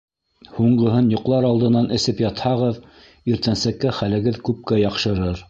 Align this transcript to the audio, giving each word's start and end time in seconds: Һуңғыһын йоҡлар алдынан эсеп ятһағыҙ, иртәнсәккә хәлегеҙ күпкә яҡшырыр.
Һуңғыһын 0.53 1.11
йоҡлар 1.15 1.47
алдынан 1.49 1.89
эсеп 1.99 2.23
ятһағыҙ, 2.25 2.81
иртәнсәккә 3.35 3.95
хәлегеҙ 4.01 4.43
күпкә 4.51 4.83
яҡшырыр. 4.87 5.39